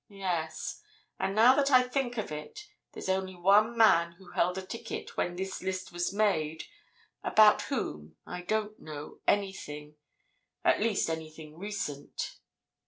Yes—and 0.09 1.35
now 1.35 1.53
that 1.55 1.69
I 1.69 1.83
think 1.83 2.17
of 2.17 2.31
it, 2.31 2.67
there's 2.93 3.07
only 3.07 3.35
one 3.35 3.77
man 3.77 4.13
who 4.13 4.31
held 4.31 4.57
a 4.57 4.65
ticket 4.65 5.15
when 5.15 5.35
this 5.35 5.61
list 5.61 5.91
was 5.91 6.11
made 6.11 6.63
about 7.23 7.61
whom 7.61 8.15
I 8.25 8.41
don't 8.41 8.79
know 8.79 9.19
anything—at 9.27 10.79
least, 10.81 11.07
anything 11.07 11.55
recent. 11.59 12.37